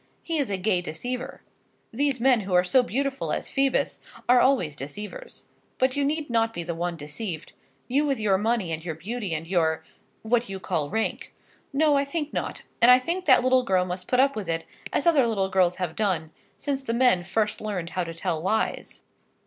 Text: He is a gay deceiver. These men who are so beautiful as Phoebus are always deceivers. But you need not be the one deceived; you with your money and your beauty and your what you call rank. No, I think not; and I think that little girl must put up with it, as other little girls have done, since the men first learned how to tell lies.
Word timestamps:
He 0.23 0.39
is 0.39 0.49
a 0.49 0.57
gay 0.57 0.81
deceiver. 0.81 1.43
These 1.93 2.19
men 2.19 2.39
who 2.39 2.55
are 2.55 2.63
so 2.63 2.81
beautiful 2.81 3.31
as 3.31 3.51
Phoebus 3.51 3.99
are 4.27 4.41
always 4.41 4.75
deceivers. 4.75 5.49
But 5.77 5.95
you 5.95 6.03
need 6.03 6.27
not 6.27 6.55
be 6.55 6.63
the 6.63 6.73
one 6.73 6.97
deceived; 6.97 7.53
you 7.87 8.03
with 8.03 8.19
your 8.19 8.39
money 8.39 8.71
and 8.71 8.83
your 8.83 8.95
beauty 8.95 9.35
and 9.35 9.45
your 9.45 9.85
what 10.23 10.49
you 10.49 10.59
call 10.59 10.89
rank. 10.89 11.35
No, 11.71 11.97
I 11.97 12.03
think 12.03 12.33
not; 12.33 12.63
and 12.81 12.89
I 12.89 12.97
think 12.97 13.25
that 13.25 13.43
little 13.43 13.61
girl 13.61 13.85
must 13.85 14.07
put 14.07 14.19
up 14.19 14.35
with 14.35 14.49
it, 14.49 14.65
as 14.91 15.05
other 15.05 15.27
little 15.27 15.49
girls 15.49 15.75
have 15.75 15.95
done, 15.95 16.31
since 16.57 16.81
the 16.81 16.95
men 16.95 17.21
first 17.21 17.61
learned 17.61 17.91
how 17.91 18.03
to 18.03 18.15
tell 18.15 18.41
lies. 18.41 19.03